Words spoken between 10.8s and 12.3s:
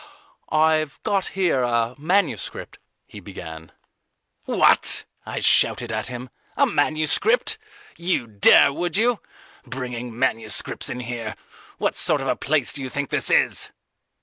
in here! What sort of